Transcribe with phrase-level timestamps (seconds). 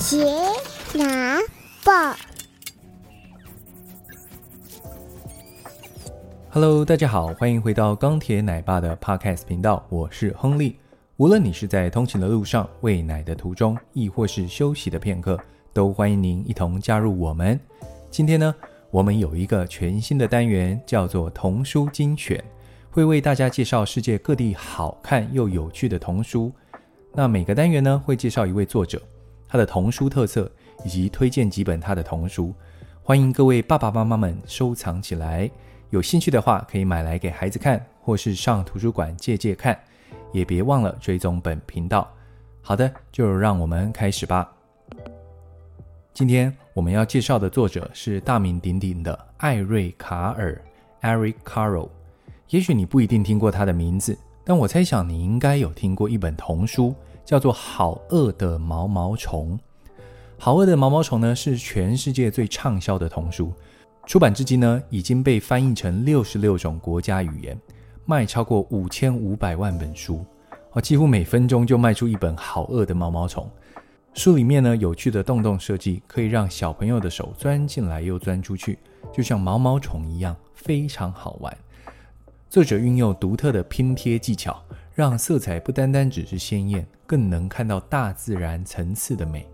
[0.00, 0.24] 杰
[0.94, 1.38] 拿
[1.84, 1.92] 报
[6.48, 10.78] ，Hello，大家好，欢迎回到钢铁奶爸的 Podcast 频道，我是亨利。
[11.18, 15.38] 无论你是在通勤的路上、喂奶的途中，亦或是休息的片刻，
[15.74, 17.60] 都欢迎您一同加入我们。
[18.10, 18.54] 今天呢，
[18.90, 22.42] 我们有一个全新的单元，叫做童书精选，
[22.90, 26.50] 会为大家介绍世界各地好看又有趣的童书。
[27.12, 29.00] 那每个单元呢，会介绍一位作者。
[29.50, 30.48] 他的童书特色，
[30.84, 32.54] 以及推荐几本他的童书，
[33.02, 35.50] 欢迎各位爸爸妈妈们收藏起来。
[35.90, 39.76] 有兴趣的话，可以买来给孩子看，或是上图书馆借借看。
[40.32, 42.08] 也别忘了追踪本频道。
[42.62, 44.48] 好的，就让我们开始吧。
[46.14, 50.62] 今天我们要介绍的作者是大名鼎鼎的艾瑞卡尔
[51.02, 51.88] （Eric Carle）。
[52.50, 56.94] 也许你不一定听过他的名字，但我猜想你应该有听过一本童书。
[57.30, 59.56] 叫做《好饿的毛毛虫》。
[60.36, 63.52] 《好饿的毛毛虫》呢，是全世界最畅销的童书，
[64.04, 67.56] 出版至今呢，已经被翻译成六十六种国家语言，
[68.04, 70.26] 卖超过五千五百万本书。
[70.72, 73.48] 哦，几乎每分钟就卖出一本《好饿的毛毛虫》。
[74.12, 78.76] 书里面呢，有趣的洞洞设计，可以让小朋友的手钻进来又钻出去，
[79.12, 81.56] 就像毛毛虫一样，非常好玩。
[82.48, 84.60] 作者运用独特的拼贴技巧。
[85.00, 89.46] 让色彩不单单只是鲜艳，更能看到大自然层次的美。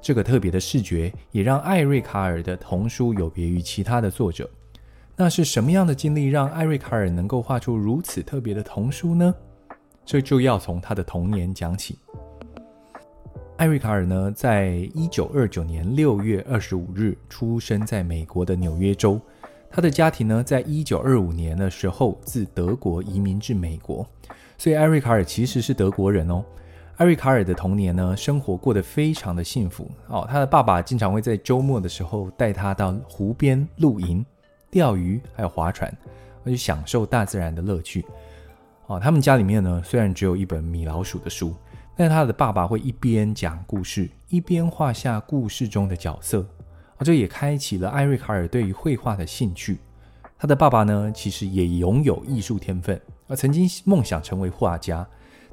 [0.00, 4.48] 这个特别的视觉也让艾瑞卡尔的童书有别于其他的作者。
[5.16, 9.34] 那是什么样的经历让艾瑞卡尔能够画出如此特别的童书呢？
[10.04, 11.98] 这就要从他的童年讲起。
[13.56, 19.20] 艾瑞卡尔呢，在一九二九年六月二十五日出生在美国的纽约州。
[19.74, 24.06] 他的家庭呢，在一九二五年的时候自德国移民至美国。
[24.56, 26.44] 所以艾瑞卡尔其实是德国人哦。
[26.98, 30.24] 艾瑞卡尔的童年呢，生活过得非常的幸福哦。
[30.30, 34.24] 他的爸爸经常会在周末的时候带他到湖边露营、
[34.70, 35.92] 钓鱼，还有划船，
[36.44, 38.06] 而去享受大自然的乐趣。
[38.86, 41.52] 哦，他们家里面呢，虽然只有一本米老鼠的书，
[41.96, 46.46] 但他的爸爸会一边讲故事，一边画下故事中的角色。
[46.98, 49.78] 哦，这也开启了艾瑞卡尔对于绘画的兴趣。
[50.38, 53.00] 他的爸爸呢，其实也拥有艺术天分。
[53.26, 55.06] 而曾经梦想成为画家，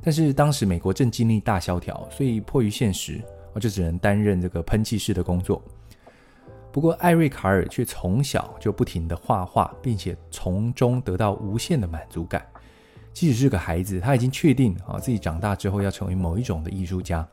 [0.03, 3.22] 但是当时美国正经历大萧条，所以迫于现实，
[3.53, 5.62] 啊就只能担任这个喷气式的工作。
[6.72, 12.46] 不过艾瑞卡尔却从小就不停地画画，并且从中得到无限的满足感。
[13.13, 17.25] 即使是个孩子，他已经确定啊自己长大之后要成为某一种的艺术家。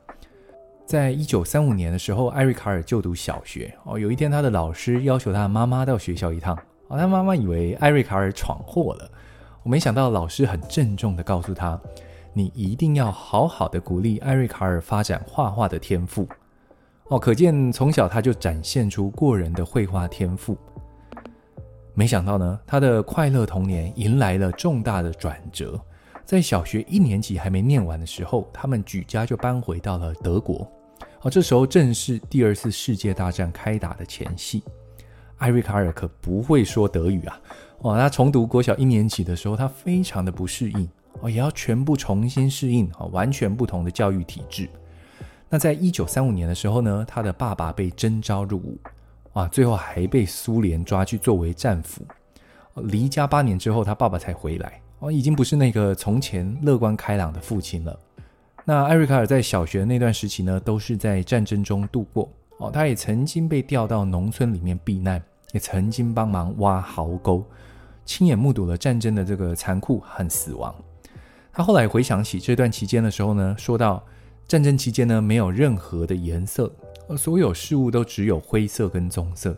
[0.88, 3.98] 在一九三五年的时候，艾瑞卡尔就读小学哦。
[3.98, 6.56] 有一天，他的老师要求他妈妈到学校一趟
[6.88, 9.10] 哦，他妈妈以为艾瑞卡尔闯祸了。
[9.62, 11.78] 我没想到老师很郑重地告诉他
[12.32, 16.26] ：“你一定要好好的鼓励艾瑞卡尔发展画画的天赋。”
[17.08, 20.56] 哦，可见从小他就展现出过人的绘画天赋。
[21.92, 25.78] 没想到呢，他的快乐童年迎来了重大的转折。
[26.24, 30.66] 在小学一年级还没念完的时候，他们举家就搬回到了德国。
[31.20, 34.62] 好，这时候正是第二次世界大战开打的前夕。
[35.38, 37.40] 艾瑞卡尔可不会说德语啊。
[37.82, 40.88] 哇，他重读国小一年级的时候，他非常的不适应
[41.20, 44.68] 哦，也要全部重新适应啊，完全不同的教育体制。
[45.48, 48.78] 那在一九三五年的时候呢，他的爸爸被征召入伍，
[49.32, 52.02] 啊，最后还被苏联抓去作为战俘。
[52.74, 57.98] 离家八年之后，他爸爸才回来，哦，已经不是那个从前乐观开朗的父亲了。
[58.68, 62.30] 那艾瑞卡尔在小学的那段时期呢，都是在战争中度过。
[62.58, 67.42] 哦，他也曾经被调到农村里面避难，也曾经帮忙挖壕沟。
[68.04, 70.74] 亲眼目睹了战争的这个残酷和死亡。
[71.50, 74.04] 他后来回想起这段期间的时候呢，说到
[74.46, 76.70] 战争期间呢，没有任何的颜色，
[77.08, 79.56] 而所有事物都只有灰色跟棕色。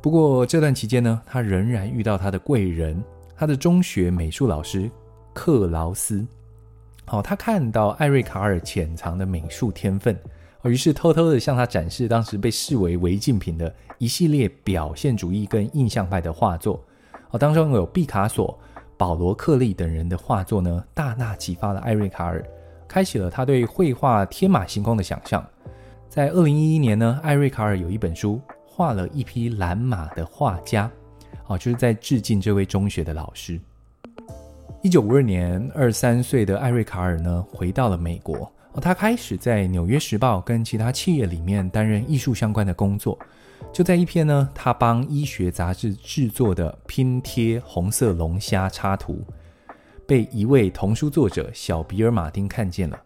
[0.00, 3.04] 不过这段期间呢，他仍然遇到他的贵人，
[3.36, 4.90] 他的中学美术老师
[5.34, 6.26] 克劳斯。
[7.04, 10.16] 好，他看到艾瑞卡尔潜藏的美术天分，
[10.64, 16.82] 于是偷偷的向他展示当时被视为违禁品的一系列表现主义跟印象派的画作。
[17.30, 18.58] 哦，当中有毕卡索、
[18.96, 22.42] 保罗·克利等人的画作呢，大大启发了艾瑞卡尔，
[22.86, 25.44] 开启了他对绘画天马行空的想象。
[26.08, 30.90] 在二零一一年呢，艾瑞卡尔有一本书，画了一匹蓝马的画家，
[31.46, 33.60] 哦，就是在致敬这位中学的老师。
[34.82, 43.16] 一九五二年，二十三岁的艾瑞卡尔呢，回到了美国，他开始在《纽约时报》跟其他企业里面担任艺术相关的工作。
[43.72, 49.24] 就在一篇呢，他帮医学杂志制作的拼贴红色龙虾插图，
[50.04, 53.00] 被一位童书作者小比尔·马丁看见了。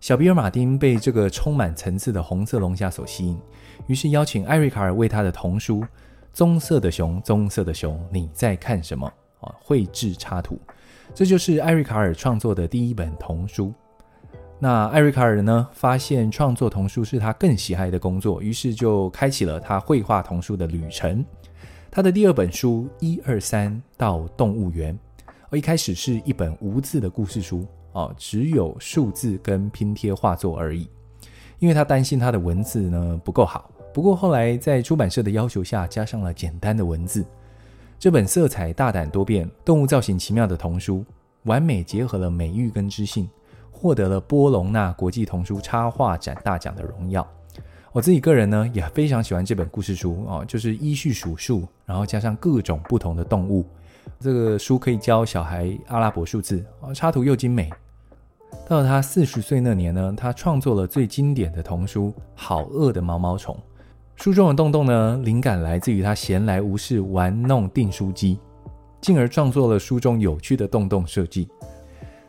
[0.00, 3.38] 小比尔马丁被这个充满层次的红色龙虾所吸引，
[3.86, 5.82] 于是邀请艾瑞卡尔为他的童书
[6.32, 9.06] 《棕色的熊，棕色的熊，你在看什么》
[9.46, 10.58] 啊绘制插图。
[11.14, 13.72] 这就是艾瑞卡尔创作的第一本童书。
[14.58, 21.24] 那艾瑞卡尔呢，发现创作童书是他更喜爱的工作，于是就开启了他绘画童书的旅程。
[21.90, 24.94] 他的第二本书《一二三到动物园》，
[25.50, 27.66] 哦，一开始是一本无字的故事书。
[27.92, 30.88] 哦，只有数字跟拼贴画作而已，
[31.58, 33.70] 因为他担心他的文字呢不够好。
[33.92, 37.22] 不过后来在出版社的要求下，加上了简单的文字。
[38.02, 41.04] 这本色彩大胆多变、动物造型奇妙的童书，
[41.44, 43.30] 完美结合了美育跟知性，
[43.70, 47.24] 获得了波隆纳国际童书插画展大奖的荣耀。
[47.92, 53.64] 我自己个人呢也非常喜欢这本故事书哦，就是依序数数，然后加上各种不同的动物。
[54.18, 57.70] 这个书可以教小孩阿拉伯数字，插图又精美。
[58.68, 63.54] 到了他四十岁那年呢，他创作了最经典的童书《好饿的毛毛虫》。
[64.16, 68.38] 书中的洞洞呢，灵感来自于他闲来无事玩弄订书机，
[69.00, 71.48] 进而创作了书中有趣的洞洞设计。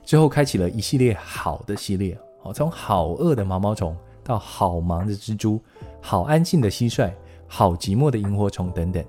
[0.03, 5.61] 之后开启了一系列好的系列，哦从好饿的毛毛虫到好忙的蜘蛛、
[6.01, 7.11] 好安静的蟋蟀、
[7.47, 9.03] 好寂寞的萤火虫等等。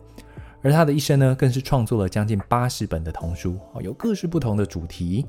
[0.62, 5.24] 而他的一生呢，更是创作了将近八十本的童书，有各式不同的主题。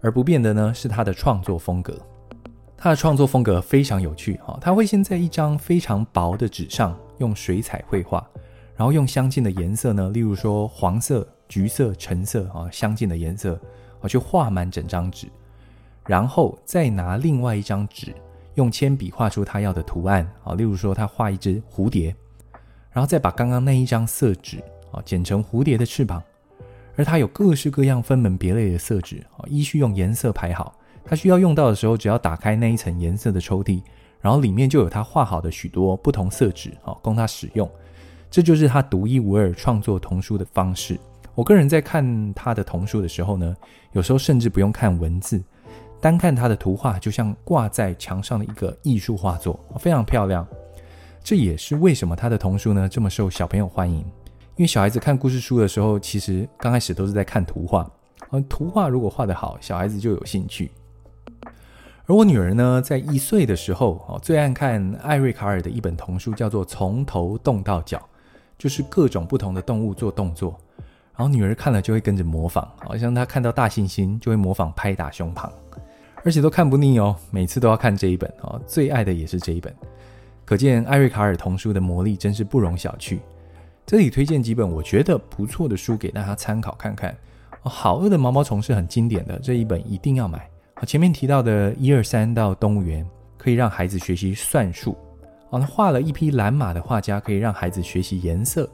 [0.00, 1.98] 而不变的呢，是他的创作风格。
[2.84, 8.22] 他的创作风格非常有趣啊，他会先在一张非常薄的纸上用水彩绘画，
[8.76, 13.58] 然后用相近的颜色呢，例如说黄色、橘色、橙色啊，相近的颜色
[14.02, 15.28] 啊，去画满整张纸，
[16.04, 18.14] 然后再拿另外一张纸
[18.56, 22.14] 用铅笔画出他要的图案啊，例如说他画一只蝴蝶，
[22.92, 24.58] 然后再把刚刚那一张色纸
[24.92, 26.22] 啊剪成蝴蝶的翅膀。
[26.96, 30.76] 而它有各式各样分门别类的色纸啊，依序用颜色排好。
[31.04, 33.82] 它需要用到的时候，只要打开那一层颜色的抽屉，
[34.20, 37.70] 然后里面就有他画好的许多不同色纸啊，供他使用。
[38.30, 40.98] 这就是他独一无二创作童书的方式。
[41.34, 43.54] 我个人在看他的童书的时候呢，
[43.92, 45.42] 有时候甚至不用看文字，
[46.00, 50.46] 单看他的图画，就像挂在墙上的一个艺术画作，非常漂亮。
[51.22, 53.98] 这也是为什么他的童书呢这么受小朋友欢迎。
[54.56, 57.90] 因为小孩子看故事书的时候，其实刚开始都是在看图画，
[58.30, 60.70] 而图画如果画得好，小孩子就有兴趣。
[62.06, 67.96] 而我女儿呢，在一岁的时候，哦，最爱看艾瑞卡尔的一本童书，叫做《从头动到脚》，
[68.58, 70.54] 就是各种不同的动物做动作，
[71.16, 75.48] 然后女儿看了就会跟着模仿，好像她看到大猩猩就会模仿拍打胸膛，
[76.22, 79.74] 而且都看不腻哦，每次都要看这一本哦，最爱的也是这一本，
[80.44, 83.18] 可见艾瑞卡尔童书的魔力真是不容小觑。
[83.86, 87.16] 这里推荐几本我觉得不错的书给大家参考看看。
[87.62, 90.50] 好饿的毛毛虫是很经典的，这一本一定要买。
[90.84, 94.96] 前面提到的一二三到动物园，可以让孩子学习算术。
[95.50, 98.68] 哦，那画了一匹蓝马的画家可以让孩子学习颜色。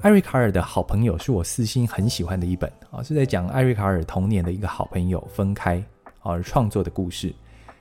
[0.00, 5.82] 艾瑞卡尔的好朋友是我私心很喜欢的一本啊，是在讲艾瑞卡尔童年的一个好朋友分开
[6.22, 7.32] 而创作的故事，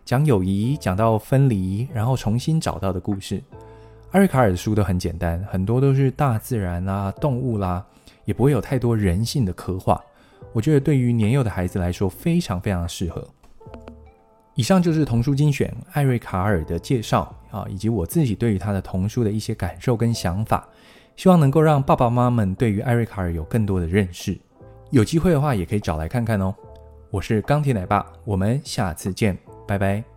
[0.06, 3.42] 讲友谊，讲到分离，然后重新找到的故事。
[4.12, 7.84] 艾瑞卡尔的书都很简单，很多都是大自然啦、动物啦，
[8.26, 10.00] 也不会有太多人性的刻画。
[10.52, 13.28] 我觉得对于年幼的孩子来说，非常非常适合。
[14.56, 20.68] 以上就是童书精选艾瑞卡尔的介绍啊，以及我自己对于他的童书的一些感受跟想法，
[21.16, 24.38] 希望能够让爸爸妈妈们对于艾瑞卡尔有更多的认识。
[24.92, 26.54] 有机会的话，也可以找来看看哦。
[27.10, 29.36] 我是钢铁奶爸，我们下次见，
[29.68, 30.13] 拜拜。